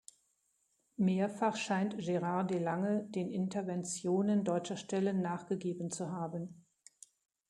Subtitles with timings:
[0.97, 6.65] Mehrfach scheint Gerard de Lange den Interventionen deutscher Stellen nachgegeben zu haben.